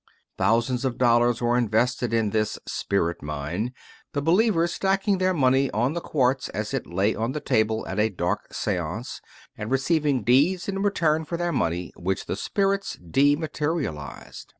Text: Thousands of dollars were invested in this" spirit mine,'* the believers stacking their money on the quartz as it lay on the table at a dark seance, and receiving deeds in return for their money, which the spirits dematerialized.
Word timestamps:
Thousands 0.35 0.83
of 0.83 0.97
dollars 0.97 1.43
were 1.43 1.55
invested 1.55 2.11
in 2.11 2.31
this" 2.31 2.57
spirit 2.79 3.21
mine,'* 3.21 3.71
the 4.13 4.21
believers 4.23 4.73
stacking 4.73 5.19
their 5.19 5.31
money 5.31 5.69
on 5.73 5.93
the 5.93 6.01
quartz 6.01 6.49
as 6.49 6.73
it 6.73 6.87
lay 6.91 7.13
on 7.13 7.33
the 7.33 7.39
table 7.39 7.85
at 7.87 7.99
a 7.99 8.09
dark 8.09 8.51
seance, 8.51 9.21
and 9.55 9.69
receiving 9.69 10.23
deeds 10.23 10.67
in 10.67 10.81
return 10.81 11.23
for 11.23 11.37
their 11.37 11.51
money, 11.53 11.93
which 11.95 12.25
the 12.25 12.35
spirits 12.35 12.95
dematerialized. 12.99 14.49